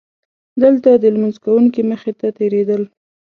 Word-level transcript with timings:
دلته 0.63 0.89
د 0.93 1.03
لمونځ 1.13 1.35
کوونکي 1.45 1.81
مخې 1.91 2.13
ته 2.19 2.27
تېرېدل. 2.37 2.81